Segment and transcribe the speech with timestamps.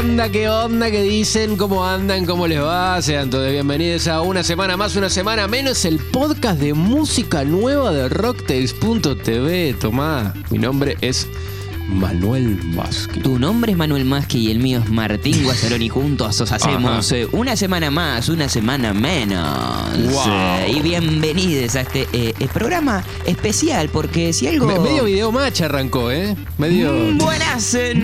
[0.00, 0.30] onda?
[0.30, 0.90] ¿Qué onda?
[0.90, 1.56] ¿Qué dicen?
[1.58, 2.24] ¿Cómo andan?
[2.24, 3.02] ¿Cómo les va?
[3.02, 7.92] Sean todos bienvenidos a una semana más, una semana menos, el podcast de música nueva
[7.92, 9.74] de Rocktails.tv.
[9.74, 11.28] Tomá, mi nombre es
[11.90, 13.20] Manuel Maschi.
[13.20, 15.88] Tu nombre es Manuel Maschi y el mío es Martín Guazzaroni.
[15.88, 20.12] Juntos hacemos eh, una semana más, una semana menos.
[20.12, 20.22] Wow.
[20.28, 24.66] Eh, y bienvenidos a este eh, programa especial, porque si algo.
[24.66, 26.36] Me- medio video match arrancó, ¿eh?
[26.58, 26.92] Medio.
[26.92, 27.96] Mm, Buenas noches,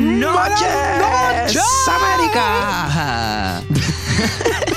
[1.00, 1.62] noches.
[1.88, 3.62] América.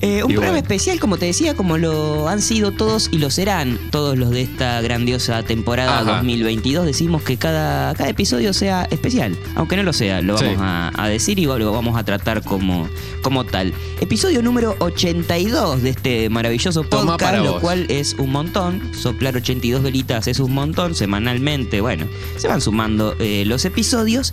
[0.00, 0.56] Eh, un Y programa bueno.
[0.58, 4.42] especial, como te decía, como lo han sido todos y lo serán todos los de
[4.42, 6.16] esta grandiosa temporada Ajá.
[6.16, 6.86] 2022.
[6.86, 10.44] Decimos que cada, cada episodio sea especial, aunque no lo sea, lo Sí.
[10.46, 12.88] vamos a, a decir y lo vamos a tratar como,
[13.22, 13.72] como tal.
[14.00, 17.60] Episodio número 82 de este maravilloso podcast, lo vos.
[17.60, 18.82] cual es un montón.
[18.94, 21.80] Soplar 82 velitas es un montón semanalmente.
[21.80, 22.06] Bueno,
[22.36, 24.32] se van sumando eh, los episodios.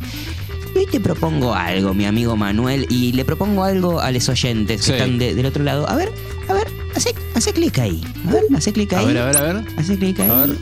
[0.75, 4.85] Hoy te propongo algo, mi amigo Manuel, y le propongo algo a los oyentes que
[4.87, 4.91] Sí.
[4.93, 5.87] están de- del otro lado.
[5.89, 6.11] A ver,
[6.49, 8.01] a ver, hace, hace clic ahí.
[8.27, 9.05] A ver, hace clic ahí.
[9.05, 9.65] A ver, a ver, a ver.
[9.77, 10.29] Hace clic ahí.
[10.31, 10.57] A ver.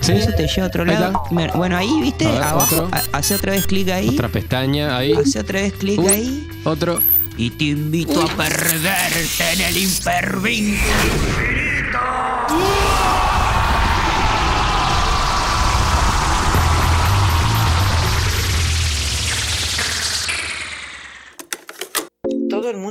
[0.00, 0.12] Sí.
[0.12, 1.22] Eso te lleva a otro lado.
[1.54, 4.08] Bueno, ahí, viste, ver, abajo, hace otra vez clic ahí.
[4.08, 5.12] Otra pestaña ahí.
[5.12, 6.46] Hace otra vez clic ahí.
[6.64, 7.00] Otro.
[7.36, 10.84] Y te invito a perderte en el hipervínculo.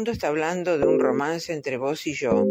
[0.04, 2.46] Mundo está hablando de un romance entre vos y yo.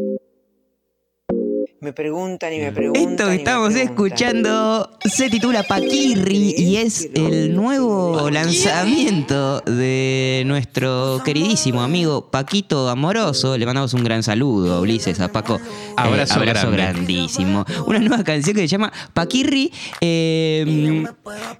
[1.82, 3.10] Me preguntan y me preguntan.
[3.10, 3.92] Esto que estamos preguntan.
[3.92, 13.58] escuchando se titula Paquirri y es el nuevo lanzamiento de nuestro queridísimo amigo Paquito Amoroso.
[13.58, 15.56] Le mandamos un gran saludo, Ulises, a Paco.
[15.56, 16.76] Eh, Abrazo grande.
[16.76, 17.64] grandísimo.
[17.86, 19.72] Una nueva canción que se llama Paquirri.
[20.00, 21.04] eh,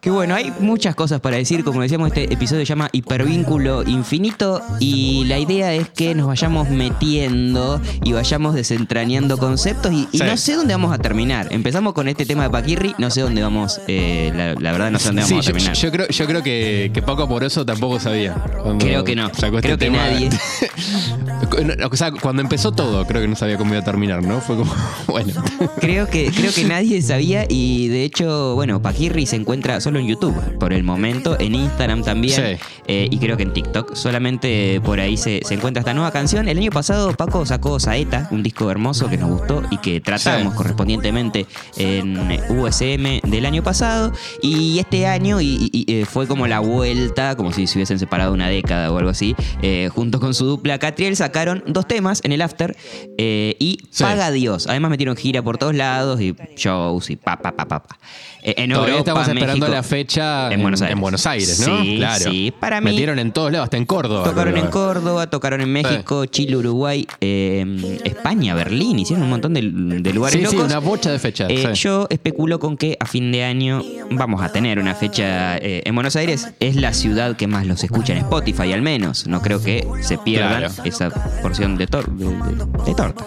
[0.01, 1.65] que bueno, hay muchas cosas para decir.
[1.65, 6.69] Como decíamos, este episodio se llama Hipervínculo Infinito y la idea es que nos vayamos
[6.71, 10.25] metiendo y vayamos desentrañando conceptos y, y Sí.
[10.25, 11.49] no sé dónde vamos a terminar.
[11.51, 14.99] Empezamos con este tema de Paquirri, no sé dónde vamos, eh, la, la verdad no
[14.99, 15.77] sé dónde Sí, vamos a terminar.
[15.77, 18.35] yo creo, yo creo que, que Paco Amoroso tampoco sabía.
[18.79, 19.29] Creo que no.
[19.29, 19.99] este Creo que tema.
[19.99, 20.29] nadie.
[21.91, 24.41] o sea, cuando empezó todo, creo que no sabía cómo iba a terminar, ¿no?
[24.41, 24.75] Fue como,
[25.07, 25.33] bueno.
[25.81, 30.07] Creo que, creo que nadie sabía y de hecho, bueno, Paquirri se encuentra solo en
[30.07, 32.65] YouTube por el momento, en Instagram también Sí.
[32.89, 33.95] eh, y creo que en TikTok.
[33.95, 36.49] Solamente por ahí se, se encuentra esta nueva canción.
[36.49, 40.53] El año pasado Paco sacó Saeta, un disco hermoso que nos gustó y que tratamos
[40.53, 40.57] Sí.
[40.57, 42.17] correspondientemente en
[42.51, 44.13] USM del año pasado
[44.43, 47.99] y este año y, y- y, eh, fue como la vuelta, como si se hubiesen
[47.99, 52.21] separado una década o algo así, eh, junto con su dupla Catriel sacaron dos temas
[52.25, 52.77] en el after
[53.19, 54.03] eh, y Sí.
[54.05, 54.67] Paga Dios.
[54.69, 57.99] Además metieron gira por todos lados y shows y pa, pa, pa, pa, pa.
[58.43, 60.99] Eh, en Europa, estamos esperando México, la fecha en Buenos Aires.
[60.99, 61.83] Buenos Aires, ¿no?
[61.83, 62.25] Sí, claro.
[62.31, 62.53] sí.
[62.59, 64.25] Para mí- Metieron en todos lados, hasta en Córdoba.
[64.25, 69.61] Tocaron en Córdoba, tocaron en México, Chile, Uruguay, eh, España, Berlín, hicieron un montón de,
[69.63, 70.71] de lugares Sí, sí, locos.
[70.71, 71.49] una bocha de fechas.
[71.49, 71.65] Sí.
[71.75, 75.95] Yo especulo con que a fin de año vamos a tener una fecha eh, en
[75.95, 76.49] Buenos Aires.
[76.61, 79.27] Es la ciudad que más los escucha en Spotify, al menos.
[79.27, 80.73] No creo que se pierdan Claro.
[80.85, 81.11] esa
[81.43, 83.27] porción de, tor- de, de- de torta.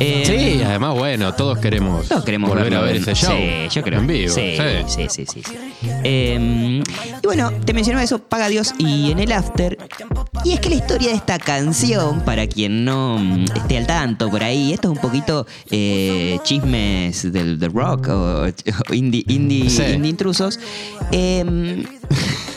[0.00, 3.32] Eh, Sí, además, bueno, todos queremos, todos queremos volver verlo a ver ese show.
[3.36, 4.00] Sí, yo creo.
[4.00, 4.32] En vivo.
[4.32, 4.56] Sí,
[4.86, 5.06] sí.
[5.10, 5.42] sí, sí.
[6.04, 6.82] Eh,
[7.22, 9.76] y bueno, te mencionaba eso, Paga Dios y en el after.
[10.44, 14.30] Y es que la historia de esta canción, para quien no mm, esté al tanto
[14.30, 18.44] por ahí, esto es un poquito eh, chismes del, del rock o,
[18.90, 19.82] o indie, indie, Sí.
[19.94, 20.58] indie intrusos.
[21.12, 21.84] Eh,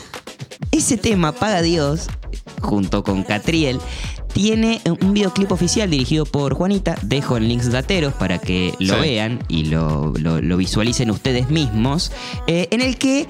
[0.72, 2.08] ese tema, Paga Dios,
[2.62, 3.80] junto con Catriel,
[4.34, 6.98] tiene un videoclip oficial dirigido por Juanita.
[7.02, 9.00] Dejo en links dateros para que lo Sí.
[9.02, 12.12] vean y lo, lo- lo visualicen ustedes mismos.
[12.48, 13.28] eh, en el que.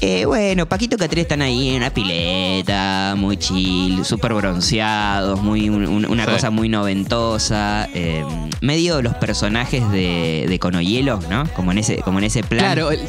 [0.00, 5.68] Eh, bueno, Paquito y Catriel están ahí en una pileta, muy chill, súper bronceados, muy,
[5.68, 6.30] un- un- una Sí.
[6.32, 7.88] cosa muy noventosa.
[7.94, 8.24] eh,
[8.60, 11.44] medio los personajes de, de Conohielo, ¿no?
[11.54, 12.60] Como en ese, como en ese plan.
[12.64, 13.00] Claro, el-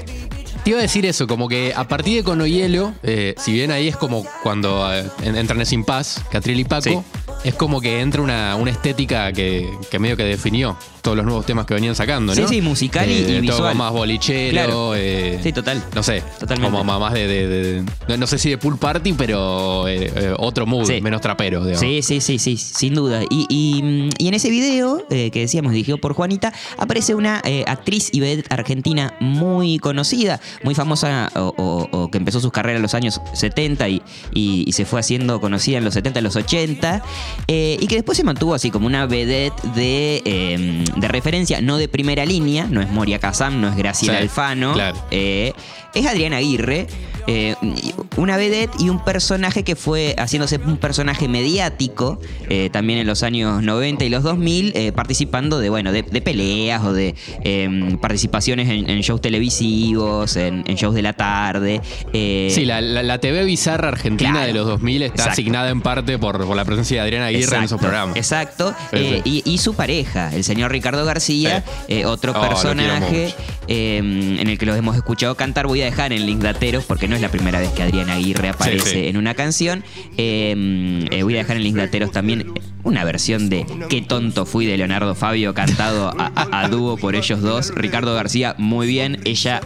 [0.63, 3.87] te iba a decir eso, como que a partir de Conohielo, eh, si bien ahí
[3.87, 6.99] es como cuando eh, en- entran en Sin Paz, Catriel y Paco, Sí.
[7.44, 11.45] es como que entra una, una estética que, que medio que definió todos los nuevos
[11.45, 12.47] temas que venían sacando, ¿no?
[12.47, 13.75] Sí, sí, musical y- y todo visual.
[13.75, 14.95] más bolichero, Claro.
[14.95, 15.83] eh, Sí, total.
[15.95, 16.71] no sé, Totalmente.
[16.77, 20.33] como más de, de- de- no- no sé si de pool party, pero eh, eh,
[20.37, 21.01] otro mood, Sí.
[21.01, 21.79] menos trapero, digamos.
[21.79, 23.21] Sí, sí, sí, sí, sin duda.
[23.29, 27.63] Y, y, y en ese video, eh, que decíamos, dirigido por Juanita, aparece una eh,
[27.67, 32.77] actriz y vedette argentina muy conocida, muy famosa, o, o- o que empezó sus carreras
[32.77, 34.00] en los años 70 y,
[34.33, 37.03] y- y se fue haciendo conocida en los 70, en los 80,
[37.47, 41.78] eh, y que después se mantuvo así como una vedette de, eh, de referencia, no
[41.78, 44.97] de primera línea, no es Moria Kazam, no es Graciela Sí, Alfano, claro.
[45.11, 45.53] eh,
[45.93, 46.87] es Adriana Aguirre.
[47.28, 47.56] Eh,
[48.18, 52.20] una vedette y un personaje que fue haciéndose un personaje mediático
[52.50, 56.22] eh, también en los años 90 y los 2000, eh, participando de, bueno, de, de
[56.22, 61.82] peleas o de em, participaciones en, en shows televisivos, en, en shows de la tarde.
[62.14, 64.47] eh, Sí, la, la- la TV bizarra argentina Claro.
[64.47, 65.32] de los 2000 está Exacto.
[65.34, 68.16] asignada en parte por, por la presencia de Adriana Aguirre en esos programas.
[68.18, 68.73] Exacto.
[68.94, 69.41] Sí, sí.
[69.46, 71.64] Y, y su pareja, el señor Ricardo García,
[72.06, 73.34] otro Oh, personaje
[73.68, 75.68] eh, en el que los hemos escuchado cantar.
[75.68, 78.49] Voy a dejar en link dateros porque no es la primera vez que Adriana Aguirre
[78.49, 79.08] aparece sí.
[79.08, 79.84] en una canción.
[80.17, 82.52] Eh, eh, voy a dejar en link dateros también
[82.84, 87.16] una versión de Qué tonto fui de Leonardo Fabio cantado a, a- a dúo por
[87.16, 87.73] ellos dos.
[87.75, 89.19] Ricardo García, muy bien.
[89.25, 89.61] Ella.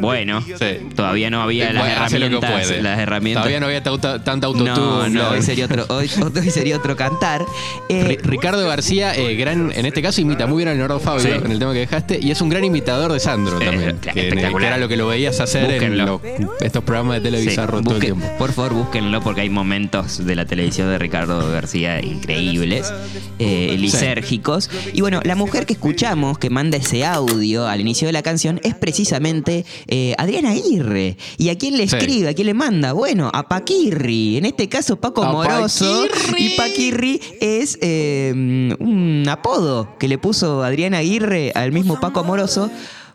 [0.00, 0.54] Bueno, Sí.
[0.94, 2.50] todavía no había las lo que herramientas.
[2.50, 2.82] puede.
[2.82, 3.42] Las herramientas.
[3.42, 4.70] Todavía no había tauta- tanta autotune.
[4.70, 7.44] no, no, hoy sería otro, hoy, hoy sería otro cantar.
[7.88, 11.22] Eh, Ri- Ricardo García, eh, gran, en este caso imita muy bien a Leonardo Fabio
[11.22, 11.28] Sí.
[11.44, 13.96] en el tema que dejaste y es un gran imitador de Sandro Eh, también.
[13.98, 14.60] claro, que, espectacular.
[14.60, 16.20] que era lo que lo veías hacer en los-
[16.60, 18.26] estos programas de Sí, televisión todo el busquen- tiempo.
[18.38, 22.92] Por favor, búsquenlo porque hay momentos de la televisión de Ricardo García increíbles,
[23.38, 24.70] eh, lisérgicos.
[24.92, 28.60] Y bueno, la mujer que escuchamos, que manda ese audio al inicio de la canción,
[28.64, 31.16] es precisamente eh, Adriana Aguirre.
[31.38, 31.96] ¿Y a quién le Sí.
[31.96, 32.28] escribe?
[32.28, 32.92] ¿A quién le manda?
[32.92, 34.36] Bueno, a Paquirri.
[34.36, 36.06] En este caso, Paco A Moroso.
[36.10, 36.44] Paquirri.
[36.46, 38.32] Y Paquirri es eh,
[38.78, 42.70] un apodo que le puso Adriana Aguirre al mismo Paco Moroso.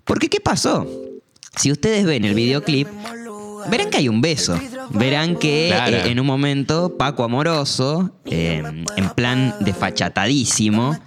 [0.06, 0.88] Porque, ¿qué pasó?
[1.56, 2.88] Si ustedes ven el videoclip,
[3.70, 4.58] verán que hay un beso.
[4.92, 5.98] Verán que Claro.
[5.98, 8.64] eh, en un momento Paco Amoroso, eh,
[8.98, 10.98] en plan desfachatadísimo,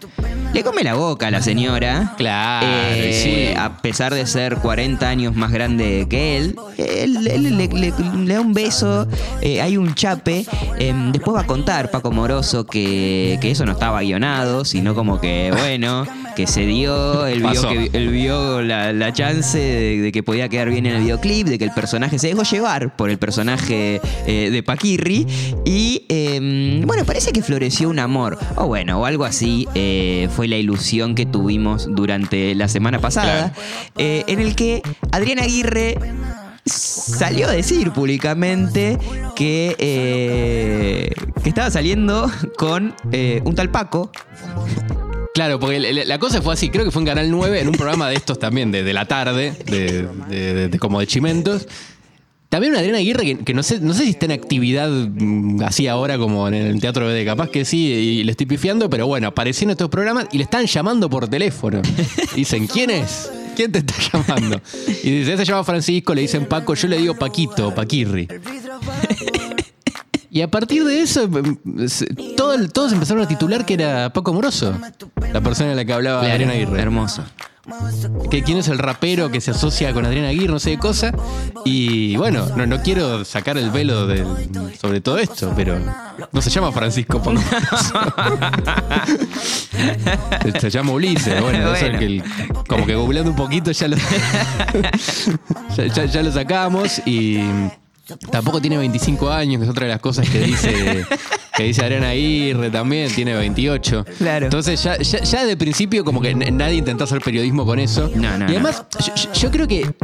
[0.54, 2.14] le come la boca a la señora.
[2.16, 3.58] Claro, Eh, sí.
[3.58, 7.92] A pesar de ser 40 años más grande que él, él, él le, le-
[8.24, 9.06] le da un beso,
[9.40, 10.46] eh, hay un chape.
[10.78, 15.20] eh, después va a contar Paco Moroso que, que eso no estaba guionado, sino como
[15.20, 20.12] que, bueno, que se dio, él vio, que, él vio la, la chance de, de
[20.12, 23.10] que podía quedar bien en el videoclip, de que el personaje se dejó llevar por
[23.10, 25.26] el personaje eh, de Paquirri.
[25.64, 29.68] Y eh, bueno, parece que floreció un amor, o bueno, o algo así.
[29.74, 33.52] eh, fue la ilusión que tuvimos durante la semana pasada,
[33.96, 34.82] eh, en el que
[35.12, 35.96] Adrián Aguirre
[36.64, 38.98] salió a decir públicamente
[39.36, 41.10] que, eh,
[41.42, 44.10] que estaba saliendo con eh, un tal Paco.
[45.34, 47.74] Claro, porque la- la cosa fue así, creo que fue en Canal 9, en un
[47.74, 51.66] programa de estos también, de, de la tarde, de, de- de- de- como de chimentos.
[52.48, 55.60] También una Adriana Aguirre que, que no, sé, no sé si está en actividad mm,
[55.64, 59.08] así ahora como en el Teatro BD, capaz que sí, y le estoy pifiando, pero
[59.08, 61.82] bueno, apareció en estos programas y le están llamando por teléfono.
[62.36, 63.28] Dicen, ¿quién es?
[63.56, 64.60] ¿Quién te está llamando?
[65.02, 68.28] Y dice, "Ese se llama Francisco, le dicen Paco, yo le digo Paquito, Paquirri.
[70.34, 71.30] Y a partir de eso,
[71.86, 74.76] se- todo todos empezaron a titular que era Paco Moroso,
[75.32, 76.82] la persona en la que hablaba Adriana Aguirre.
[76.82, 77.22] Hermoso.
[78.32, 81.12] Que quién es el rapero que se asocia con Adriana Aguirre, no sé qué cosa.
[81.64, 84.26] Y bueno, no, no quiero sacar el velo del-
[84.76, 85.78] sobre todo esto, pero
[86.32, 87.94] no se llama Francisco Paco Moroso.
[90.60, 91.40] se, llama Ulises.
[91.40, 92.24] Bueno, que el-
[92.68, 93.96] como que googleando un poquito ya lo,
[95.76, 97.38] ya, ya- ya lo sacamos y
[98.30, 101.06] tampoco tiene 25 años, que es otra de las cosas que dice
[101.56, 104.04] que dice Adriana Aguirre también, tiene 28.
[104.18, 104.46] Claro.
[104.46, 108.10] Entonces ya, ya, ya de principio como que nadie intentó hacer periodismo con eso.
[108.14, 108.84] No, no, y además,
[109.34, 109.94] yo creo que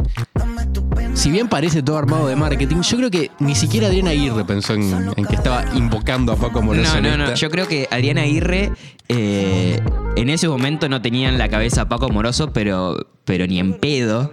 [1.13, 4.73] si bien parece todo armado de marketing, yo creo que ni siquiera Adriana Aguirre pensó
[4.73, 6.99] en, en que estaba invocando a Paco Moroso.
[7.01, 7.33] No, no, no.
[7.35, 8.71] Yo creo que Adriana Aguirre
[9.07, 9.79] eh,
[10.15, 13.73] en ese momento no tenía en la cabeza a Paco Moroso, pero, pero ni en
[13.79, 14.31] pedo.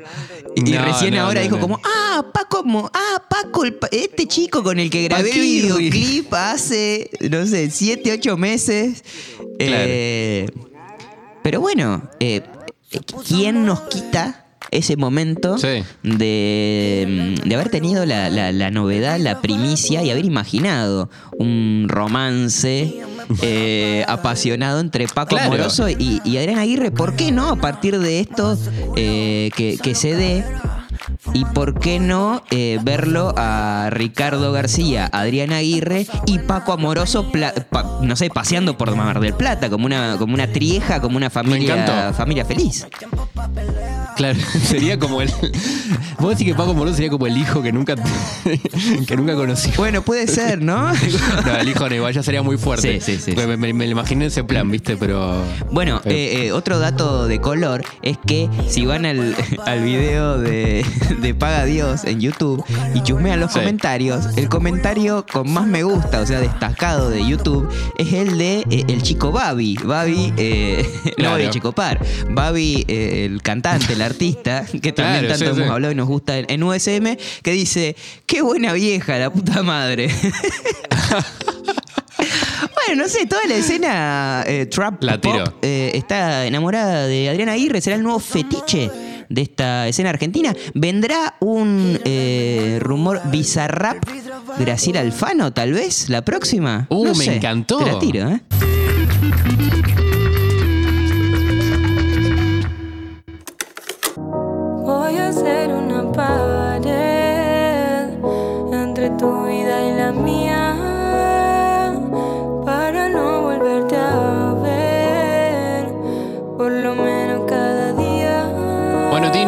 [0.57, 4.63] Y No, recién no, ahora no, dijo como, ah, Paco, Mo- ah, Paco, este chico
[4.63, 9.05] con el que grabé el videoclip hace, no sé, siete, ocho meses.
[9.59, 10.49] Eh,
[11.43, 12.43] pero bueno, eh,
[13.27, 15.83] ¿quién nos quita ese momento Sí.
[16.03, 23.01] de, de haber tenido la, la- la novedad, la primicia y haber imaginado un romance
[23.43, 25.51] eh, apasionado entre Paco Claro.
[25.51, 26.91] Moroso y, y Adrián Aguirre?
[26.91, 28.57] ¿Por qué no a partir de esto
[28.97, 30.45] eh, que, que se dé?
[31.35, 37.53] ¿Y por qué no eh, verlo a Ricardo García, Adrián Aguirre y Paco Amoroso, pla-
[37.71, 41.31] pa- no sé, paseando por Mar del Plata, como una, como una trieja, como una
[41.31, 42.87] familia, familia feliz?
[44.17, 45.31] Claro, sería como el.
[46.19, 47.95] Vos decís que Paco Moroso sería como el hijo que nunca
[49.07, 49.71] que nunca conocí.
[49.77, 50.91] Bueno, puede ser, ¿no?
[51.47, 53.01] No, el hijo no, igual ya sería muy fuerte.
[53.01, 54.97] Sí, sí, sí, Me, me- me lo imaginé en ese plan, ¿viste?
[54.97, 55.41] Pero.
[55.71, 60.85] Bueno, eh, eh, otro dato de color es que si van al, al video de,
[61.21, 63.59] de Paga Dios en YouTube y chusmean los Sí.
[63.61, 68.65] comentarios, el comentario con más me gusta, o sea, destacado de YouTube, es el de
[68.71, 69.77] eh, el chico Babi.
[69.83, 71.31] Babi, eh, no Claro.
[71.33, 72.01] Babi Checopar.
[72.31, 75.73] Babi, eh, el cantante, el artista, que también Claro, tanto sí, hemos sí.
[75.73, 77.97] hablado y nos gusta en, en USM, que dice,
[78.27, 80.09] qué buena vieja, la puta madre.
[82.87, 87.53] Bueno, no sé, toda la escena eh, trap La pop eh, está enamorada de Adriana
[87.53, 88.91] Aguirre, será el nuevo fetiche
[89.29, 90.55] de esta escena argentina.
[90.75, 93.99] ¿Vendrá un eh, rumor bizarrap
[94.59, 96.87] Graciela Alfano, tal vez, la próxima?
[96.91, 97.79] Uh, No me sé, encantó.
[97.79, 98.41] Te la tiro, ¿eh?
[104.17, 106.89] Voy a hacer una pared
[108.73, 110.78] entre tu vida y la mía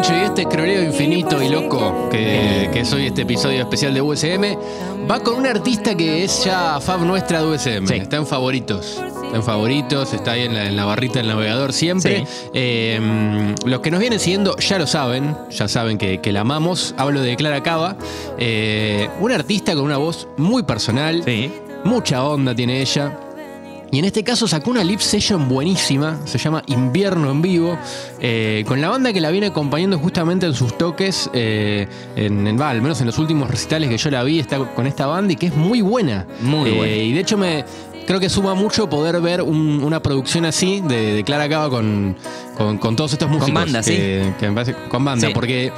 [0.01, 4.01] Tincho, y este escroleo infinito y loco que, que es hoy este episodio especial de
[4.01, 4.57] USM
[5.09, 7.87] va con un artista que es ya fab nuestra de USM.
[7.87, 7.95] Sí.
[7.95, 8.99] Está en favoritos.
[9.25, 12.25] Está en favoritos, está ahí en la, en la barrita del navegador siempre.
[12.25, 12.49] Sí.
[12.53, 16.95] Eh, los que nos vienen siguiendo ya lo saben, ya saben que, que la amamos.
[16.97, 17.95] Hablo de Clara Cava,
[18.37, 21.51] eh, una artista con una voz muy personal, Sí.
[21.83, 23.17] mucha onda tiene ella.
[23.93, 27.77] Y en este caso sacó una live session buenísima, se llama Invierno en Vivo,
[28.21, 32.81] eh, con la banda que la viene acompañando justamente en sus toques, eh, en, al
[32.81, 35.47] menos en los últimos recitales que yo la vi, está con esta banda y que
[35.47, 36.25] es muy buena.
[36.41, 36.93] Muy Eh, buena.
[36.95, 37.65] Y de hecho me
[38.07, 42.15] creo que suma mucho poder ver un- una producción así de, de Clara Cava con,
[42.57, 43.53] con, con todos estos músicos.
[43.53, 45.33] banda, que, que me parece- con banda, Sí.
[45.33, 45.71] porque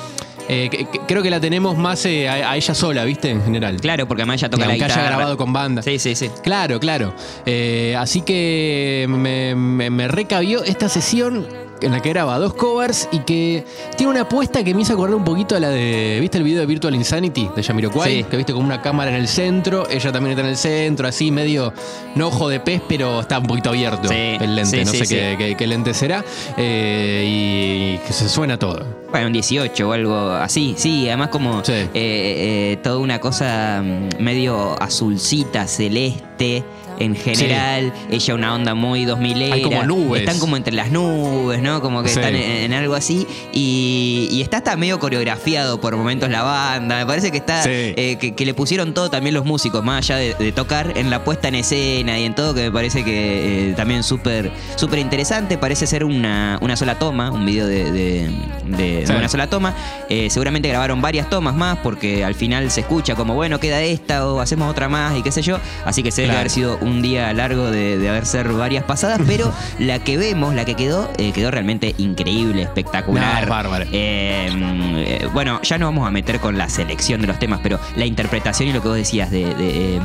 [0.49, 3.29] eh, que- que- creo que la tenemos más eh, a, a ella sola, ¿viste?
[3.29, 3.79] En general.
[3.81, 5.15] Claro, porque además ella toca la Aunque haya guitarra.
[5.15, 5.81] grabado con banda.
[5.81, 6.29] Sí, sí, sí.
[6.43, 7.13] Claro, claro.
[7.45, 11.47] Eh, así que me, me- me recabió esta sesión
[11.83, 13.63] en la que graba dos covers y que
[13.97, 16.17] tiene una apuesta que me hizo acordar un poquito a la de.
[16.21, 18.11] ¿Viste el video de Virtual Insanity de Jamiroquai?
[18.17, 18.23] Sí.
[18.29, 21.31] Que viste como una cámara en el centro, ella también está en el centro, así
[21.31, 21.73] medio.
[22.15, 24.85] No ojo de pez, pero está un poquito abierto Sí, el lente.
[24.85, 25.07] sí, no sé.
[25.15, 26.23] Qué, qué- qué lente será.
[26.57, 28.85] Eh, y que se suena todo.
[29.11, 34.21] Bueno, un 18 o algo así, sí, además como eh, eh, toda una cosa mm,
[34.23, 36.63] medio azulcita, celeste
[37.03, 40.21] en general, ella una onda muy 2000 Hay como nubes.
[40.21, 41.81] Están como entre las nubes, ¿no?
[41.81, 42.19] Como que Sí.
[42.19, 46.97] están en, en algo así y, y está hasta medio coreografiado por momentos la banda,
[46.99, 47.69] me parece que está Sí.
[47.71, 51.09] eh, que, que le pusieron todo también los músicos, más allá de, de tocar en
[51.09, 54.99] la puesta en escena y en todo, que me parece que eh, también súper súper
[54.99, 55.57] interesante.
[55.57, 58.31] Parece ser una, una sola toma, un video de, de-
[58.65, 59.11] de- Sí.
[59.13, 59.73] de una sola toma.
[60.09, 64.27] Eh, seguramente grabaron varias tomas más porque al final se escucha como, bueno, queda esta
[64.27, 65.57] o hacemos otra más y qué sé yo.
[65.85, 66.39] Así que se debe Claro.
[66.41, 70.53] haber sido un día largo de, de haber ser varias pasadas, pero la que vemos,
[70.55, 73.33] la que quedó, eh, quedó realmente increíble, espectacular.
[73.35, 73.85] No, es bárbara.
[73.91, 78.05] Eh, bueno, ya no vamos a meter con la selección de los temas, pero la
[78.05, 79.99] interpretación y lo que vos decías de, de, eh,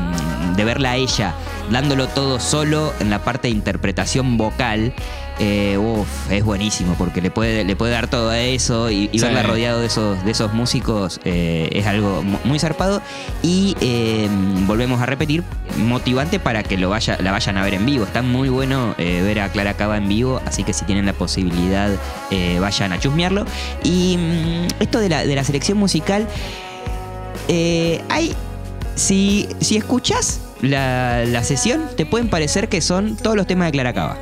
[0.57, 1.35] de verla a ella
[1.71, 4.93] dándolo todo solo en la parte de interpretación vocal.
[5.39, 9.19] Eh, uf, es buenísimo porque le puede, le puede dar todo a eso y, y
[9.19, 9.25] Sí.
[9.25, 13.01] verla rodeado de esos, de esos músicos eh, es algo mu- muy zarpado
[13.43, 14.29] y eh,
[14.67, 15.43] volvemos a repetir,
[15.77, 18.05] motivante para que lo vaya, la vayan a ver en vivo.
[18.05, 21.13] Está muy bueno eh, ver a Clara Cava en vivo, así que si tienen la
[21.13, 21.91] posibilidad
[22.31, 23.45] eh, vayan a chusmearlo.
[23.85, 26.27] Y mm, esto de la, de la selección musical,
[27.49, 28.35] hay.
[28.95, 33.73] Si, si escuchas la, la sesión, te pueden parecer que son todos los temas de
[33.73, 34.19] Clara Cava.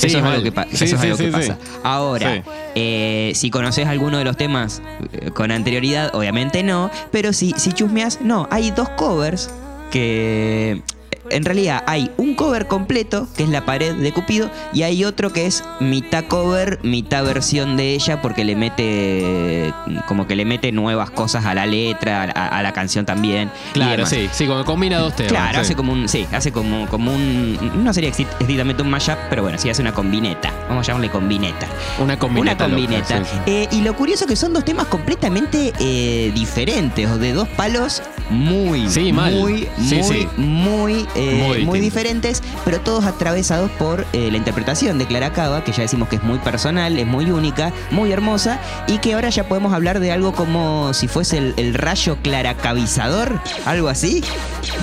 [0.00, 1.58] Sí, eso es algo que, pa- Sí, eso es sí, algo que sí, pasa.
[1.82, 2.42] Ahora,
[2.74, 4.80] eh, si conoces alguno de los temas
[5.12, 6.90] eh, con anterioridad, obviamente no.
[7.12, 8.48] Pero si, si chusmeas, no.
[8.50, 9.50] Hay dos covers
[9.90, 10.82] que.
[11.30, 15.32] En realidad hay un cover completo, que es la pared de Cupido, y hay otro
[15.32, 19.72] que es mitad cover, mitad versión de ella, porque le mete.
[20.06, 23.50] como que le mete nuevas cosas a la letra, a, a la canción también.
[23.72, 25.32] Claro, sí, sí, como combina dos temas.
[25.32, 25.60] Claro, sí.
[25.60, 26.08] hace como un.
[26.08, 27.58] Sí, hace como, como un.
[27.84, 30.52] No sería estrictamente un mashup, pero bueno, sí hace una combineta.
[30.68, 31.66] Vamos a llamarle combineta.
[31.98, 32.64] Una combineta.
[32.66, 33.24] Una combineta.
[33.24, 33.30] sí.
[33.46, 38.02] Eh, y lo curioso que son dos temas completamente eh, diferentes, o de dos palos
[38.30, 39.34] muy, Sí, mal.
[39.34, 45.32] muy, muy, muy, eh, Muy diferentes, pero todos atravesados por eh, la interpretación de Clara
[45.32, 49.14] Cava, que ya decimos que es muy personal, es muy única, muy hermosa, y que
[49.14, 54.22] ahora ya podemos hablar de algo como si fuese el, el rayo claracavizador, algo así.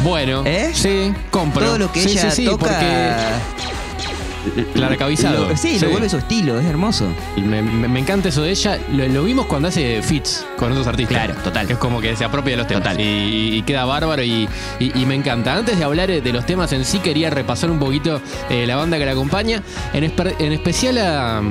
[0.04, 0.72] Bueno, ¿Eh?
[0.74, 1.66] sí, compro.
[1.66, 2.80] Todo lo que Sí, ella sí, sí, toca.
[4.74, 5.50] Claracavizado.
[5.50, 5.86] Lo- sí, Sí.
[5.86, 7.08] lo vuelve su estilo, es hermoso.
[7.38, 8.80] me, me- me encanta eso de ella.
[8.94, 11.18] Lo, lo vimos cuando hace fits con otros artistas.
[11.26, 11.68] Claro, total.
[11.68, 12.84] Que es como que se apropia de los temas.
[12.84, 13.00] Total.
[13.02, 14.48] Y, y queda bárbaro y,
[14.80, 15.56] y- y me encanta.
[15.56, 18.98] Antes de hablar de los temas en sí, quería repasar un poquito eh, la banda
[18.98, 19.62] que la acompaña.
[19.94, 21.42] En, esper- en especial a.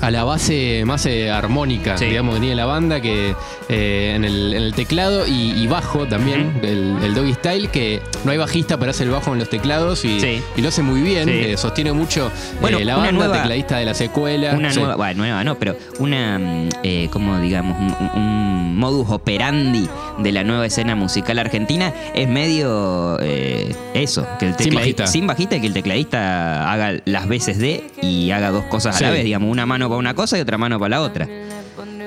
[0.00, 2.06] a la base más eh, armónica, Sí.
[2.06, 3.34] digamos, que tiene la banda, que
[3.68, 8.00] eh, en, el, en el teclado y, y bajo también, el, el doggy style, que
[8.24, 10.42] no hay bajista, pero hace el bajo en los teclados y, Sí.
[10.56, 11.32] y lo hace muy bien, Sí.
[11.34, 14.54] eh, sostiene mucho eh, Bueno, la una banda, nueva- tecladista de la secuela.
[14.56, 19.86] Una nueva, bueno, nueva no, pero una, mm, eh, como digamos, un, un modus operandi
[20.18, 25.06] de la nueva escena musical argentina es medio eh, eso, que el Sin tecladi- bajista.
[25.06, 29.02] sin bajista y que el tecladista haga las veces de y haga dos cosas a
[29.02, 31.28] la vez, digamos, una mano para una cosa y otra mano para la otra.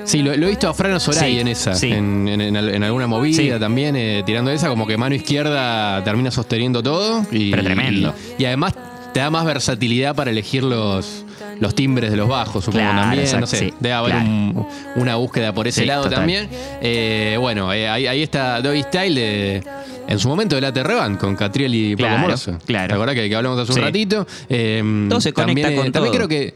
[0.04, 1.90] Sí, lo, lo he visto a Fran Osoray Sí, en esa, sí.
[1.92, 3.50] en, en- en al- en alguna movida Sí.
[3.58, 7.24] también, eh, tirando esa, como que mano izquierda termina sosteniendo todo.
[7.32, 8.14] Y, Pero tremendo.
[8.38, 8.74] Y, y además
[9.14, 11.24] te da más versatilidad para elegir los,
[11.58, 13.22] los timbres de los bajos, supongo Claro, también.
[13.22, 14.26] exacto, no sé, sí, debe haber claro.
[14.28, 16.18] un- una búsqueda por ese Sí, lado total.
[16.18, 16.48] también.
[16.82, 19.62] Eh, bueno, eh, ahí, ahí está Doggy Style de.
[20.06, 22.58] En su momento de la Terreban con Catriel y Paco Claro, Moroso.
[22.66, 22.88] claro.
[22.88, 24.26] ¿Te acordás que, que hablamos hace un ratito?
[24.50, 26.26] Eh, Todo se conecta también, con eh, También todo.
[26.26, 26.54] creo que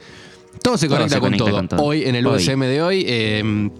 [0.58, 1.50] todo se Todo conecta, con, todo.
[1.50, 1.82] con todo.
[1.82, 2.36] Hoy en el Hoy.
[2.36, 3.04] USM de hoy.
[3.06, 3.70] eh,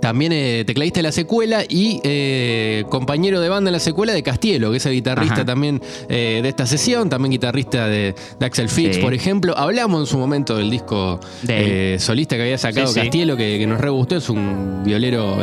[0.00, 4.22] también eh, tecladista de la secuela y eh, compañero de banda en la secuela de
[4.22, 5.44] Castielo, que es el guitarrista Ajá.
[5.44, 9.02] también eh, de esta sesión, también guitarrista de, de Axel Fix, Sí.
[9.02, 9.56] por ejemplo.
[9.56, 13.00] Hablamos en su momento del disco De eh, solista que había sacado Sí, sí.
[13.00, 15.38] Castielo, que, que nos re gustó, es un violero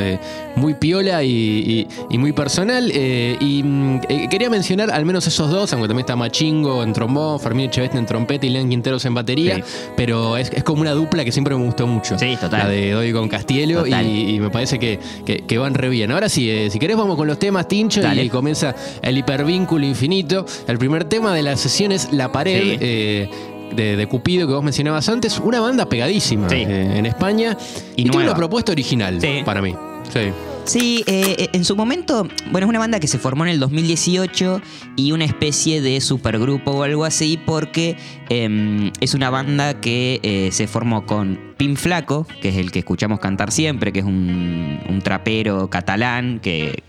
[0.55, 2.91] muy piola y, y- y muy personal.
[2.91, 7.65] y mm, quería mencionar al menos esos dos, aunque también está Machingo en trombón, Fermín
[7.67, 9.63] Echeverría en trompeta y León Quinteros en batería,
[9.97, 12.17] pero es, es como una dupla que siempre me gustó mucho.
[12.17, 12.59] Sí, total.
[12.63, 14.05] La de Doy con Castielo y, Total.
[14.07, 16.11] y me parece que, que- que van re bien.
[16.11, 18.23] Ahora sí, eh, si querés vamos con los temas, Tincho, Dale.
[18.23, 20.45] y comienza el hipervínculo infinito.
[20.67, 22.61] El primer tema de la sesión es La Pared.
[22.63, 22.77] Sí.
[22.81, 23.29] eh,
[23.73, 26.57] de, de Cupido que vos mencionabas antes, una banda pegadísima Sí.
[26.57, 27.57] eh, en España
[27.95, 29.41] Y y, tiene una propuesta original Sí.
[29.43, 29.73] para mí.
[30.13, 30.19] Sí.
[30.65, 34.61] Sí, eh, en su momento, bueno, es una banda que se formó en el 2018
[34.95, 37.97] y una especie de supergrupo o algo así porque
[38.29, 42.79] eh, es una banda que eh, se formó con Pin Flaco, que es el que
[42.79, 46.81] escuchamos cantar siempre, que es un, un trapero catalán que,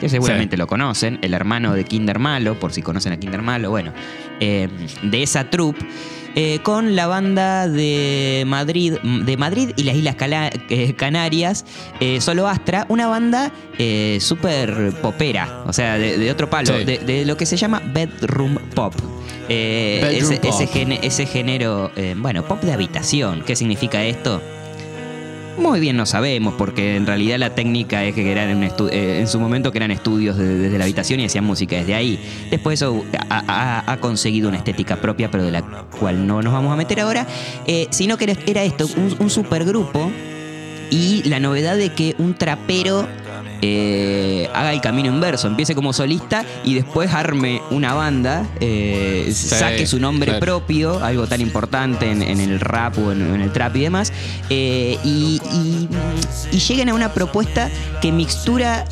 [0.00, 0.58] que seguramente Sí.
[0.58, 3.92] lo conocen, el hermano de Kinder Malo, por si conocen a Kinder Malo, bueno,
[4.40, 4.68] eh,
[5.02, 5.86] de esa troupe.
[6.34, 11.64] Eh, con la banda de Madrid, de Madrid y las Islas Cala- eh, Canarias,
[12.00, 16.84] eh, Solo Astra, una banda eh, súper popera, o sea, de, de otro palo, Sí.
[16.84, 18.94] de, de lo que se llama bedroom pop.
[19.48, 20.72] Eh, Bedroom ese, ese pop.
[20.74, 23.42] gene- ese género, eh, bueno, pop de habitación.
[23.44, 24.40] ¿Qué significa esto?
[25.60, 29.28] Muy bien no sabemos, porque en realidad la técnica es que eran estu- eh, en
[29.28, 32.18] su momento que eran estudios de- desde la habitación y hacían música desde ahí.
[32.50, 35.62] Después eso ha, conseguido una estética propia, pero de la
[35.98, 37.26] cual no nos vamos a meter ahora.
[37.66, 40.10] Eh, sino que era, esto, un supergrupo
[40.90, 43.06] y la novedad de que un trapero
[43.62, 49.86] eh, haga el camino inverso, empiece como solista y después arme una banda, eh, saque
[49.86, 53.76] su nombre propio, algo tan importante en, en el rap o en, en el trap
[53.76, 54.12] y demás,
[54.48, 55.88] eh, y, y-
[56.52, 57.70] y lleguen a una propuesta
[58.00, 58.84] que mixtura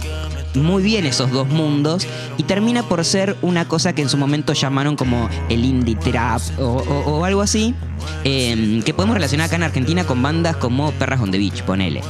[0.54, 4.52] muy bien esos dos mundos y termina por ser una cosa que en su momento
[4.54, 7.74] llamaron como el indie trap o, o- o algo así,
[8.24, 12.00] eh, que podemos relacionar acá en Argentina con bandas como Perras on the Beach, ponele.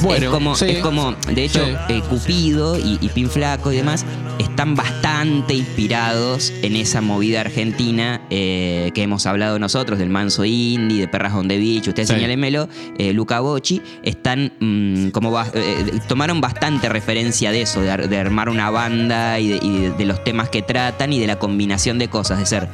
[0.00, 0.66] Bueno, es como, sí.
[0.68, 1.72] es como de hecho, Sí.
[1.88, 4.04] eh, Cupido y, y Pin Flaco y demás
[4.38, 11.00] están bastante inspirados en esa movida argentina eh, que hemos hablado nosotros, del manso indie,
[11.00, 12.14] de Perras on the Beach, ustedes Sí.
[12.14, 12.68] señálenmelo,
[12.98, 18.18] eh, Luca Bocci, están mm, como eh, tomaron bastante referencia de eso, de, ar- de
[18.18, 21.38] armar una banda y, de, y de- de los temas que tratan y de la
[21.38, 22.68] combinación de cosas, de ser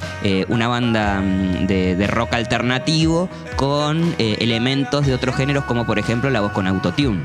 [0.49, 6.31] una banda mm, de, de rock alternativo con elementos de otros géneros como por ejemplo
[6.31, 7.21] la voz con autotune,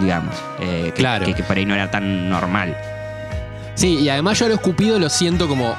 [0.00, 1.24] digamos, que, Claro.
[1.26, 2.76] que, que por ahí no era tan normal.
[3.78, 5.74] Sí, y además yo a lo escupido lo siento como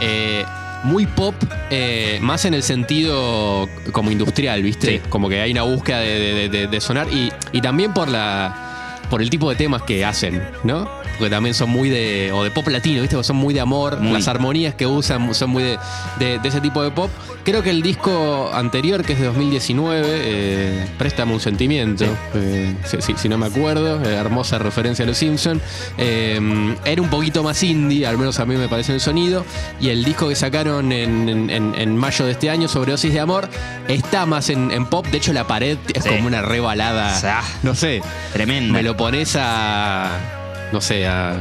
[0.00, 0.44] eh,
[0.84, 1.34] muy pop,
[1.68, 4.86] eh, más en el sentido como industrial, ¿viste?
[4.86, 5.02] Sí.
[5.08, 8.98] Como que hay una búsqueda de, de- de- de sonar y, y también por la
[9.10, 10.88] por el tipo de temas que hacen, ¿no?
[11.20, 12.32] Porque también son muy de.
[12.32, 13.22] o de pop latino, ¿viste?
[13.22, 14.12] Son muy de amor, Muy.
[14.14, 15.78] las armonías que usan son muy de,
[16.18, 17.10] de- de ese tipo de pop.
[17.44, 22.04] Creo que el disco anterior, que es de 2019, eh, Préstame un sentimiento,
[22.34, 22.74] eh,
[23.16, 25.60] si, no me acuerdo, eh, hermosa referencia a los Simpsons.
[25.98, 29.44] era un poquito más indie, al menos a mí me parece el sonido.
[29.80, 33.20] Y el disco que sacaron en, en- en- en mayo de este año, Sobredosis de
[33.20, 33.48] Amor,
[33.88, 35.06] está más en, en pop.
[35.06, 36.08] De hecho, la pared es Sí.
[36.08, 37.14] como una rebalada.
[37.18, 38.00] Sa- No sé,
[38.32, 38.72] Tremenda.
[38.72, 40.38] me lo pones a.
[40.72, 41.34] No sé, a.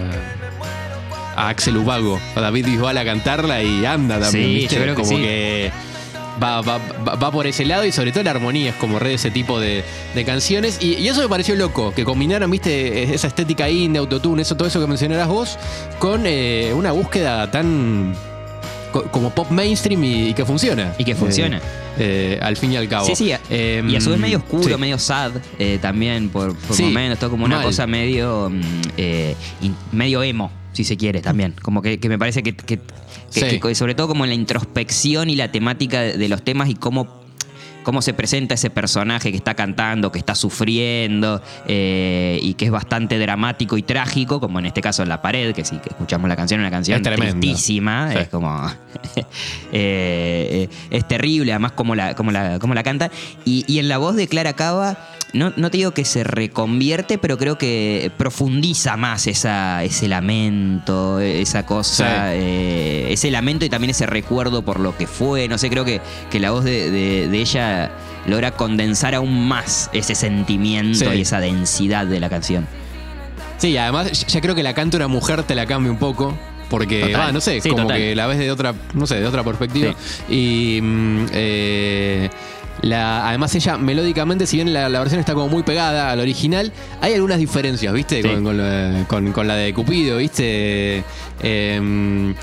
[1.36, 4.46] A Axel Ubago, a David Bisbal a cantarla y anda también.
[4.46, 4.76] Sí, ¿viste?
[4.76, 5.22] yo creo que como sí.
[5.24, 5.72] que
[6.44, 9.10] va, va- va- va por ese lado y sobre todo la armonía es como re
[9.10, 10.80] de ese tipo de, de canciones.
[10.82, 14.68] Y, y eso me pareció loco, que combinaran, viste, esa estética indie, autotune, eso, todo
[14.68, 15.58] eso que mencionarás vos,
[16.00, 18.14] con eh, una búsqueda tan
[18.92, 20.94] co- como pop mainstream y, y que funciona.
[20.98, 21.58] Y que funciona.
[21.58, 23.06] Eh, eh, al fin y al cabo.
[23.06, 23.32] Sí, sí.
[23.50, 24.80] Eh, y a su vez medio oscuro, sí.
[24.80, 27.20] medio sad eh, también por, por Sí, momentos.
[27.20, 27.66] Todo como una mal.
[27.66, 28.62] cosa medio, mm,
[28.98, 29.36] eh,
[29.92, 31.56] medio emo, si se quiere también.
[31.62, 32.80] Como que, que me parece que, que-
[33.34, 36.76] que- sobre todo como en la introspección y la temática de, de los temas y
[36.76, 37.20] cómo
[37.90, 42.72] cómo se presenta ese personaje que está cantando, que está sufriendo eh, y que es
[42.72, 46.30] bastante dramático y trágico, como en este caso en La Pared, que sí, que escuchamos
[46.30, 48.18] la canción, una canción Es tristísima, Sí.
[48.20, 48.64] es como...
[49.16, 49.24] eh,
[49.72, 53.10] eh, es terrible además como la, como la, como la canta.
[53.44, 54.96] Y, y en la voz de Clara Cava,
[55.34, 61.20] no, no te digo que se reconvierte, pero creo que profundiza más esa, ese lamento,
[61.20, 62.38] esa cosa, Sí.
[62.40, 65.48] eh, ese lamento y también ese recuerdo por lo que fue.
[65.48, 67.92] No sé, creo que, que la voz de, de- de ella
[68.28, 71.18] logra condensar aún más ese sentimiento Sí.
[71.18, 72.68] y esa densidad de la canción.
[73.58, 76.38] Sí, además ya creo que la canta una mujer te la cambia un poco.
[76.70, 77.98] Porque, va, no sé, Sí, como total.
[77.98, 79.96] que la ves de otra, no sé, de otra perspectiva.
[80.30, 82.30] Y mm, eh,
[82.82, 86.72] la, además ella melódicamente, si bien la, la versión está como muy pegada al original,
[87.02, 88.22] hay algunas diferencias, ¿viste?
[88.22, 88.28] Sí.
[88.30, 91.04] Con, con la, con- con la de Cupido, ¿viste?
[91.42, 92.34] Em,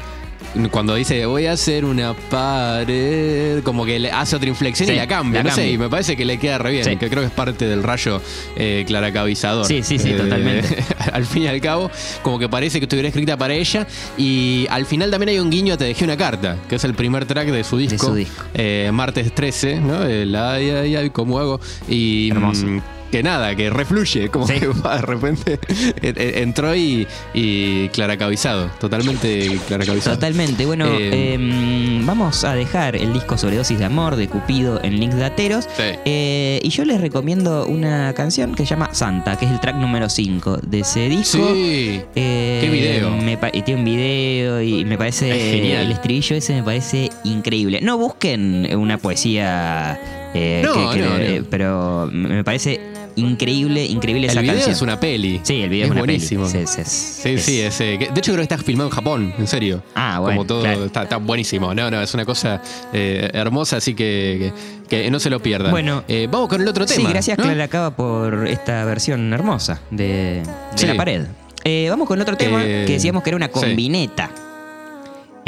[0.70, 4.96] cuando dice voy a hacer una pared, como que le hace otra inflexión Sí, y
[4.96, 6.96] la cambia, la no sé, y me parece que le queda re bien, Sí.
[6.96, 8.20] que creo que es parte del rayo
[8.56, 9.66] eh, claracabizador.
[9.66, 10.76] Sí, sí, sí, Eh, totalmente.
[11.12, 11.90] al fin y al cabo,
[12.22, 13.86] como que parece que estuviera escrita para ella.
[14.16, 16.94] Y al final también hay un guiño a Te dejé una carta, que es el
[16.94, 18.06] primer track de su disco.
[18.06, 18.44] su disco.
[18.54, 20.02] Eh, martes 13, ¿no?
[20.04, 21.60] El ay, ay, ay, ¿cómo hago?
[21.88, 22.30] Y.
[22.30, 22.66] Hermoso.
[23.10, 24.54] Que nada, que refluye, como Sí.
[24.60, 25.58] que va, de repente
[26.02, 30.16] en- en- entró y, y claracabizado, totalmente claracabizado.
[30.16, 30.66] Totalmente.
[30.66, 35.16] Bueno, Eh, em, vamos a dejar el disco Sobredosis de Amor de Cupido en links
[35.18, 35.64] dateros.
[35.76, 35.82] Sí.
[36.04, 39.76] Eh, y yo les recomiendo una canción que se llama Santa, que es el track
[39.76, 41.48] número 5 de ese disco.
[41.54, 42.00] Sí.
[42.14, 43.10] Eh, Qué video.
[43.16, 45.30] me y tiene un video y me parece.
[45.30, 45.86] Es genial.
[45.86, 47.80] El estribillo ese me parece increíble.
[47.82, 49.98] No busquen una poesía.
[50.36, 51.46] Eh, No, que- que no, le- no.
[51.50, 52.80] pero me parece
[53.16, 54.72] increíble, increíble esa El video canción.
[54.74, 55.40] es una peli.
[55.42, 56.12] Sí, el video es, es una peli.
[56.18, 56.46] buenísimo.
[56.48, 58.94] Sí, sí, es- Sí, es- sí, es, eh, de hecho creo que está filmado en
[58.94, 59.82] Japón, en serio.
[59.94, 60.84] Ah, bueno, Como todo, claro.
[60.84, 61.74] está, está buenísimo.
[61.74, 62.60] No, no, es una cosa
[62.92, 64.52] eh, hermosa, así que,
[64.88, 65.70] que, que no se lo pierdan.
[65.70, 66.04] Bueno.
[66.08, 67.06] Eh, vamos con el otro tema.
[67.06, 67.44] Sí, gracias ¿no?
[67.44, 70.42] Clara Cava por esta versión hermosa de,
[70.78, 70.86] de.
[70.86, 71.22] La Pared.
[71.64, 74.30] Eh, vamos con otro tema Eh, que decíamos que era una combineta.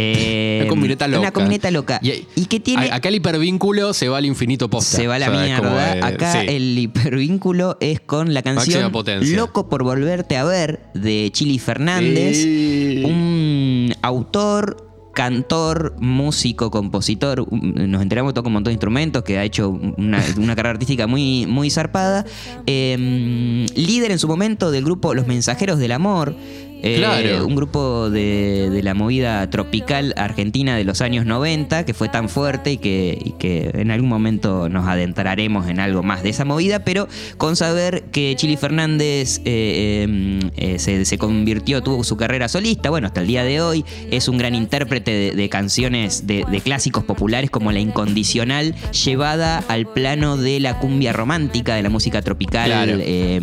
[0.01, 1.21] Eh, Una combineta loca.
[1.21, 1.99] Una combineta loca.
[2.03, 2.91] Y- Y, que tiene...
[2.93, 4.97] Acá el hipervínculo se va al infinito posta.
[4.97, 5.97] Se va a la O sea, mierda.
[5.97, 6.47] eh, Acá sí.
[6.49, 8.93] el hipervínculo es con la canción.
[9.35, 12.37] Loco por volverte a ver de Chili Fernández.
[12.37, 13.03] Sí.
[13.05, 17.45] Un autor, cantor, músico, compositor.
[17.53, 21.45] Nos enteramos toca un montón de instrumentos, que ha hecho una, una carrera artística muy,
[21.47, 22.25] muy zarpada.
[22.67, 26.37] Eh, líder en su momento del grupo Los Mensajeros del Amor.
[26.83, 27.47] Eh, Claro.
[27.47, 32.29] Un grupo de, de la movida tropical argentina de los años 90 que fue tan
[32.29, 36.45] fuerte y que, y que en algún momento nos adentraremos en algo más de esa
[36.45, 42.17] movida, pero con saber que Chili Fernández eh, eh, eh, se, se convirtió, tuvo su
[42.17, 46.27] carrera solista, bueno, hasta el día de hoy es un gran intérprete de, de canciones
[46.27, 51.83] de, de clásicos populares como La Incondicional, llevada al plano de la cumbia romántica, de
[51.83, 52.99] la música tropical, Claro.
[53.01, 53.41] eh,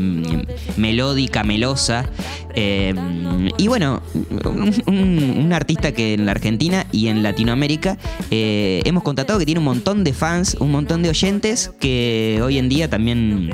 [0.77, 2.09] melódica, melosa.
[2.55, 2.93] Eh,
[3.57, 4.01] y bueno,
[4.85, 7.97] un, artista que en la Argentina y en Latinoamérica
[8.31, 12.57] eh, hemos contratado que tiene un montón de fans, un montón de oyentes que hoy
[12.57, 13.51] en día también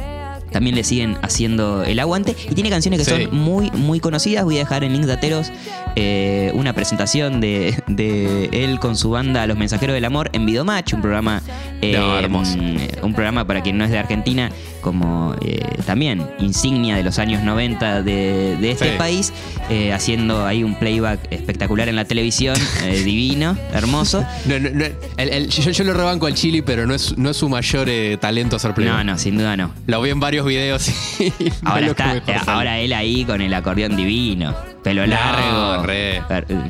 [0.52, 2.36] también le siguen haciendo el aguante.
[2.50, 3.24] Y tiene canciones que Sí.
[3.26, 4.44] son muy, muy conocidas.
[4.44, 5.52] Voy a dejar en links dateros
[5.96, 10.94] eh, una presentación de, de él con su banda Los Mensajeros del Amor en Videomatch,
[10.94, 11.42] un programa.
[11.82, 12.58] eh, No, hermoso.
[12.58, 17.18] mm, Un programa para quien no es de Argentina, como eh, también insignia de los
[17.20, 18.98] años 90 de, de este Sí.
[18.98, 19.34] país,
[19.70, 24.24] eh, haciendo ahí un playback espectacular en la televisión, eh, divino, hermoso.
[24.46, 24.86] No, no, no,
[25.18, 27.90] el- el- yo, yo lo rebanco al Chili, pero no es, no es su mayor
[27.90, 28.88] eh, talento hacer play.
[28.88, 29.72] No, no, sin duda no.
[29.88, 30.88] Lo vi en varios videos
[31.19, 35.84] es Ahora está, ahora él ahí con el acordeón divino, pelo No, largo.
[35.84, 36.21] re.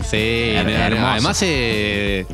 [0.03, 1.07] Sí, no, hermoso.
[1.07, 2.25] además eh,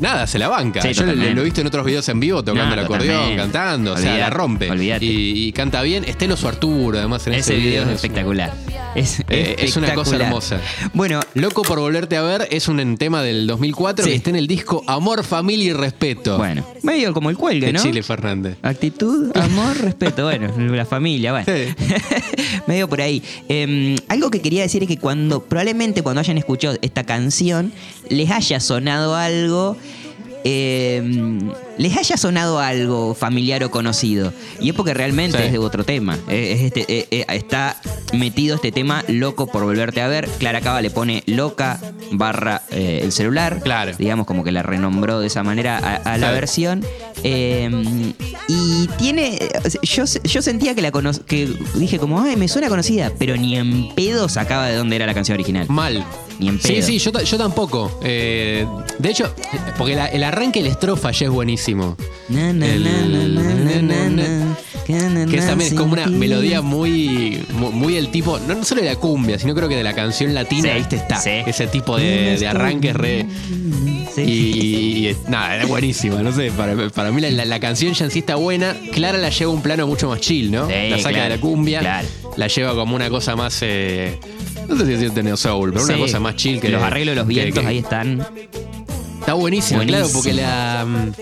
[0.00, 0.82] nada, se la banca.
[0.82, 3.14] Sí, Yo lo, lo he visto en otros videos en vivo tocando No, el acordeón,
[3.14, 3.42] totalmente.
[3.42, 4.70] cantando, o sea, la rompe.
[4.70, 5.04] olvídate.
[5.04, 6.04] Y, y canta bien.
[6.04, 8.52] Estelo su Arturo, además en ese, Ese video es es- espectacular.
[8.94, 10.60] Es, Eh, es una cosa hermosa.
[10.94, 14.10] Bueno, Loco por volverte a ver es un tema del 2004 Sí.
[14.10, 16.38] que está en el disco Amor, Familia y Respeto.
[16.38, 17.82] bueno, medio como el cuelgue, de ¿no?
[17.82, 18.56] Chile Fernández.
[18.62, 20.24] Actitud, amor, respeto.
[20.24, 21.46] Bueno, la familia, bueno.
[21.46, 21.74] Sí.
[22.66, 23.22] Medio por ahí.
[23.48, 27.72] Eh, algo que quería decir es que cuando, probablemente cuando hayan escuchado esta canción,
[28.08, 29.76] les haya sonado algo.
[30.44, 31.38] eh,
[31.78, 34.32] les haya sonado algo familiar o conocido.
[34.60, 35.44] Y es porque realmente Sí.
[35.44, 36.18] es de otro tema.
[36.28, 37.80] Es este, eh, eh, está
[38.12, 40.28] metido este tema loco por volverte a ver.
[40.38, 41.80] Clara Cava le pone loca
[42.12, 43.60] barra eh, el celular.
[43.62, 43.92] Claro.
[43.96, 46.84] Digamos, como que la renombró de esa manera a, a la versión.
[47.24, 47.70] Eh,
[48.48, 49.38] y tiene.
[49.82, 53.56] Yo, yo sentía que la cono- que dije como, ay, me suena conocida, pero ni
[53.56, 55.66] en pedo sacaba de dónde era la canción original.
[55.68, 56.04] Mal.
[56.38, 56.86] Ni en Sí, pedo.
[56.86, 57.98] sí, yo, ta- yo tampoco.
[58.02, 58.64] Eh,
[58.98, 59.34] de hecho,
[59.76, 61.67] porque la- el arranque de la estrofa ya es buenísimo.
[65.30, 68.88] Que también es como una melodía muy, mu- muy el tipo, no, no solo de
[68.88, 70.96] la cumbia, sino creo que de la canción latina, Sí, ¿viste?
[70.96, 71.16] Está.
[71.20, 71.30] sí.
[71.46, 73.26] Ese tipo de, de arranque es re.
[74.14, 74.22] Sí.
[74.22, 78.10] Y, nada, era buenísima, no sé, para, para mí la, la- la canción ya en
[78.10, 78.74] sí está buena.
[78.92, 80.68] Clara la lleva a un plano mucho más chill, ¿no?
[80.68, 82.08] La saca claro, de la cumbia, claro.
[82.36, 84.18] la lleva como una cosa más, eh,
[84.68, 87.26] no sé si neo soul, pero una cosa más chill que Los arreglos de los
[87.28, 88.26] vientos que- ahí están.
[89.28, 90.04] Está buenísima, Buenísima.
[90.06, 90.86] claro, porque la.
[90.86, 91.12] mm,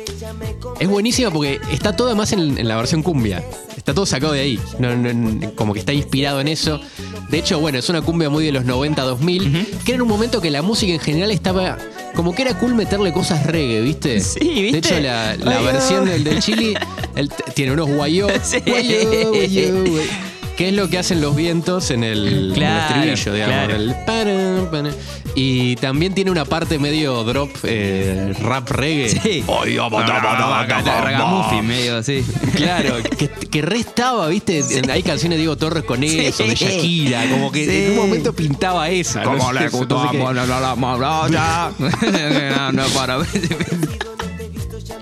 [0.79, 3.43] Es buenísima porque está todo además en, en la versión cumbia.
[3.77, 4.61] Está todo sacado de ahí.
[4.79, 6.81] No, no, no, como que está inspirado en eso.
[7.31, 10.09] De hecho, bueno, es una cumbia muy de los 90, 2000, que era en un
[10.09, 11.79] momento que la música en general estaba.
[12.15, 14.21] Como que era cool meterle cosas reggae, ¿viste?
[14.21, 14.71] Sí, ¿viste?
[14.71, 16.75] De hecho, la, la versión del, del Chili
[17.17, 18.59] el- tiene unos guayó, Sí.
[18.65, 20.11] guayó, guayó, guay-
[20.57, 23.67] que es lo que hacen los vientos en el, en el Claro, estribillo, digamos.
[23.67, 23.77] claro.
[23.77, 24.91] el para, para.
[25.35, 29.09] Y también tiene una parte medio drop eh, rap reggae.
[29.11, 29.45] Sí.
[31.05, 32.25] Ragamuffin, medio así.
[32.55, 34.65] Claro, que, que re estaba, ¿viste?
[34.91, 36.55] Hay canciones de Diego Torres con eso, de.
[36.55, 37.85] Shakira, como que Sí.
[37.85, 39.23] en un momento pintaba esa.
[39.25, 39.33] no
[39.71, 40.19] sé, entonces que-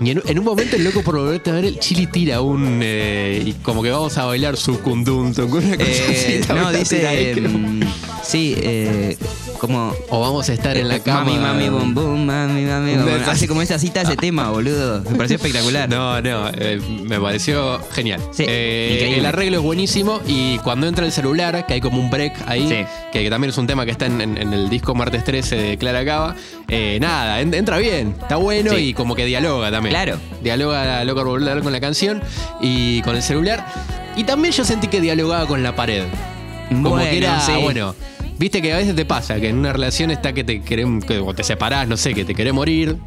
[0.01, 2.79] Y en, en un momento el loco por volverte a ver, el Chili tira un.
[2.83, 6.53] eh, y como que vamos a bailar su cundum, con una cosa Eh, así.
[6.53, 7.35] no, dice.
[7.47, 7.81] mm,
[8.23, 9.17] sí, eh,
[9.57, 9.93] como.
[10.09, 11.23] O vamos a estar en la cama.
[11.25, 15.01] Mami, mami, bum, bum, mami, mami, bum, Hace como esa cita ese tema, boludo.
[15.09, 15.89] Me pareció espectacular.
[15.89, 18.21] No, no, eh, me pareció genial.
[18.31, 22.09] Sí, Eh, el arreglo es buenísimo y cuando entra el celular, que hay como un
[22.09, 22.85] break ahí, Sí.
[23.11, 25.55] que, que también es un tema que está en, en- en el disco Martes 13
[25.55, 26.35] de Clara Cava,
[26.67, 28.89] eh, nada, en- entra bien, está bueno Sí.
[28.89, 29.91] y como que dialoga también.
[29.93, 30.17] Claro.
[30.43, 32.21] Dialoga loco volver con la canción
[32.61, 33.65] y con el celular.
[34.15, 36.03] Y también yo sentí que dialogaba con la pared.
[36.69, 37.95] Como Bueno, que era, bueno,
[38.37, 41.19] viste que a veces te pasa que en una relación está que te querés, que
[41.19, 42.97] o te separás, no sé, que te querés morir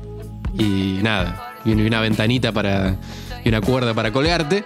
[0.56, 2.96] y nada, y una, ventanita para
[3.44, 4.64] y una cuerda para colgarte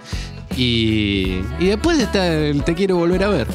[0.55, 3.47] y, y después está el te quiero volver a ver.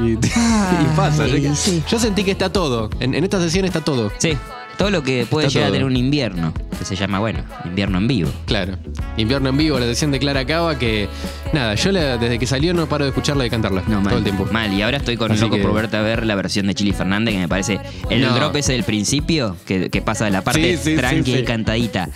[0.00, 1.24] Y, y pasa.
[1.24, 1.82] Ay, yo, sí.
[1.88, 2.88] yo sentí que está todo.
[2.98, 4.10] En, en esta sesión está todo.
[4.18, 4.36] Sí,
[4.82, 7.98] todo lo que puede Está llegar a tener un invierno, que se llama, bueno, invierno
[7.98, 8.30] en vivo.
[8.46, 8.76] Claro.
[9.16, 11.08] Invierno en vivo, la sesión de Clara Cava, que
[11.52, 14.18] nada, yo la- desde que salió no paro de escucharla y cantarla No, mal, todo
[14.18, 14.48] el tiempo.
[14.50, 16.74] Mal, y ahora estoy con Así loco que- por verte a ver la versión de
[16.74, 17.78] Chili Fernández, que me parece.
[18.10, 18.34] El No.
[18.34, 21.38] drop ese del principio, que, que pasa de la parte Sí, sí, tranqui sí.
[21.38, 22.08] y cantadita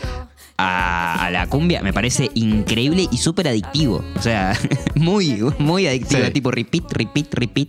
[0.59, 4.05] a, a la cumbia, me parece increíble y súper adictivo.
[4.16, 4.59] O sea,
[4.96, 6.24] muy, muy adictivo.
[6.24, 6.33] Sí.
[6.33, 7.68] Tipo repeat, repeat, repeat.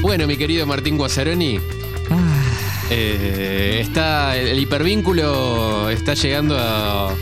[0.00, 1.58] Bueno, mi querido Martín Guazzaroni,
[2.90, 7.12] eh, está el, el hipervínculo está llegando a,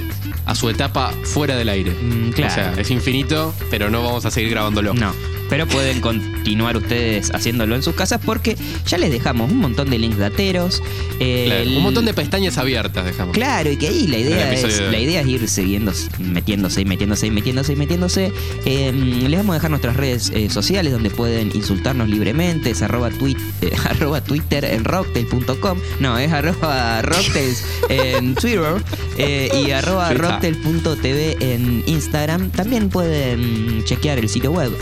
[0.44, 1.90] a su etapa fuera del aire.
[1.90, 2.52] Mm, claro.
[2.52, 4.94] O sea, es infinito, pero no vamos a seguir grabándolo.
[4.94, 5.12] No,
[5.48, 8.56] pero pueden continuar ustedes haciéndolo en sus casas porque
[8.86, 10.82] ya les dejamos un montón de links dateros.
[11.18, 13.34] Claro, el- un montón de pestañas abiertas dejamos.
[13.34, 16.84] Claro, y que ahí la idea, es, de- la idea es ir siguiendo, metiéndose y
[16.84, 18.32] metiéndose y metiéndose y metiéndose.
[18.64, 22.70] Eh, les vamos a dejar nuestras redes eh, sociales donde pueden insultarnos libremente.
[22.70, 25.78] Es arroba, tweet, eh, arroba Twitter en rocktail.com.
[26.00, 28.82] No, es arroba rocktails en Twitter
[29.18, 32.50] eh, y arroba rocktail.tv en Instagram.
[32.50, 34.72] También pueden chequear el sitio web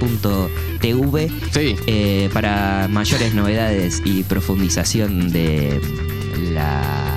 [0.00, 1.76] rocktail.tv Sí.
[1.86, 5.80] eh, para mayores novedades y profundización de
[6.52, 7.16] la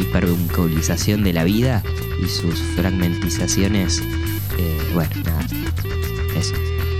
[0.00, 1.82] hipervinculación de la vida
[2.22, 4.00] y sus fragmentizaciones.
[4.58, 5.46] eh, bueno, nada.
[6.36, 6.54] Eso.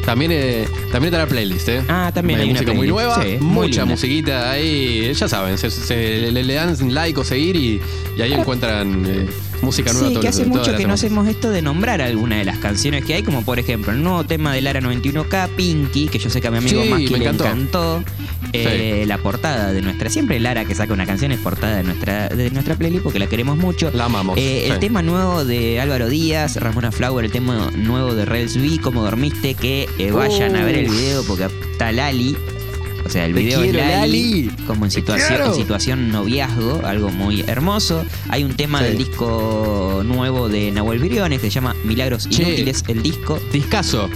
[0.04, 1.82] También, eh, también está la playlist, ¿eh?
[1.88, 5.58] Ah, también hay una música muy playlist, nueva, sí, muy mucha musiquita ahí, ya saben,
[5.58, 7.80] se, se- le, le dan like o seguir y,
[8.16, 9.28] y ahí encuentran eh,
[9.62, 12.58] música nueva Sí, que hace mucho que no hacemos esto de nombrar alguna de las
[12.58, 16.30] canciones que hay, como por ejemplo el nuevo tema de Lara 91K, Pinky, que yo
[16.30, 18.02] sé que a mi amigo Sí, le encantó.
[18.52, 22.28] Eh, La portada de nuestra, siempre Lara que saca una canción es portada de nuestra,
[22.28, 23.90] de nuestra playlist porque la queremos mucho.
[23.92, 24.38] La amamos.
[24.38, 28.80] Eh, el tema nuevo de Álvaro Díaz, Ramona Flower, el tema nuevo de Rels V,
[28.80, 32.36] Cómo dormiste, que eh, vayan a ver el video porque está Lali.
[33.08, 34.50] O sea, el Te video es Lali, Lali.
[34.66, 38.04] como en situación, en situación noviazgo, algo muy hermoso.
[38.28, 38.84] Hay un tema Sí.
[38.84, 42.26] del disco nuevo de Nahuel Briones que se llama Milagros.
[42.30, 43.40] Inútiles, el disco.
[43.50, 44.10] Discaso.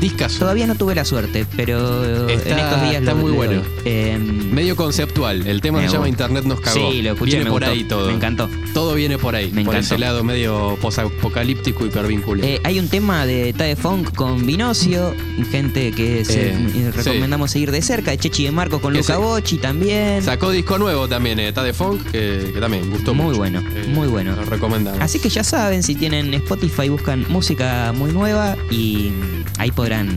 [0.00, 0.38] Discaso.
[0.40, 3.62] Todavía no tuve la suerte, pero Está- en estos días está lo- muy le bueno.
[3.84, 5.46] Eh, Medio conceptual.
[5.46, 6.08] El tema se llama.
[6.08, 6.90] Internet nos cagó.
[6.92, 7.72] Sí, lo escuché, Viene me por gustó.
[7.72, 8.08] ahí todo.
[8.08, 8.48] Me encantó.
[8.72, 9.46] Todo viene por ahí.
[9.46, 9.78] Me por encantó.
[9.94, 12.46] ese lado medio posapocalíptico hipervinculado.
[12.48, 15.14] eh, hay un tema de Tade Funk con Vinocio,
[15.50, 19.58] gente que se- Eh, recomendamos seguir de cerca, de Chechi de Marco con Luca Bocci
[19.58, 20.22] también.
[20.22, 23.38] Sacó disco nuevo también, eh, Tade Funk, que, que también gustó Muy mucho.
[23.38, 24.34] bueno, Eh, muy bueno.
[24.36, 25.00] Lo recomendamos.
[25.00, 29.10] Así que ya saben, si tienen Spotify, buscan música muy nueva y
[29.58, 30.16] ahí podrán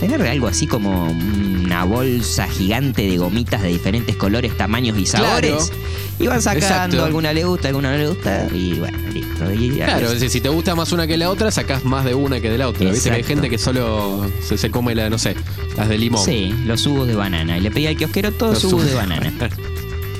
[0.00, 5.70] tener algo así como una bolsa gigante de gomitas de diferentes colores, tamaños y sabores.
[5.70, 5.82] Claro.
[6.20, 7.04] Y van sacando, Exacto.
[7.06, 9.50] alguna le gusta, alguna no le gusta y bueno, listo.
[9.54, 12.38] Y Claro, es si te gusta más una que la otra, sacás más de una
[12.40, 12.90] que de la otra.
[12.90, 15.34] Viste que hay gente que solo se, se come la, no sé,
[15.76, 16.22] las de limón.
[16.22, 17.56] Sí, los jugos de banana.
[17.56, 19.32] Y le pedí al kiosquero todos Los jugos de banana.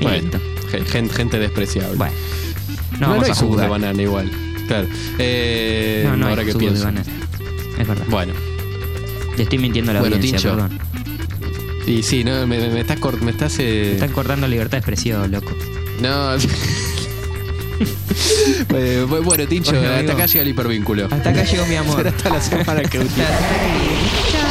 [0.01, 0.31] Bueno,
[0.91, 1.95] gente, gente despreciable.
[1.99, 2.15] Bueno,
[2.93, 4.31] no, no, vamos hay a jugos de banana igual.
[4.67, 4.89] Claro.
[5.19, 6.85] Eh, No, no ahora hay que jugos de pienso.
[6.85, 7.13] banana.
[7.79, 8.05] Es verdad.
[8.09, 8.33] Bueno,
[9.39, 10.69] Le estoy mintiendo a la Bueno, audiencia, Tincho.
[10.69, 10.79] perdón.
[11.87, 15.31] y sí, no, me, me- me estás me estás eh, Están cortando libertad de expresión,
[15.33, 15.57] loco.
[16.03, 16.33] No.
[18.75, 20.13] Eh, bu- bueno, Tincho, Bueno, hasta amigo.
[20.15, 21.05] acá llega el hipervínculo.
[21.11, 21.97] Hasta acá llegó mi amor.
[21.99, 22.99] Será hasta la semana que.
[22.99, 24.48] Chao.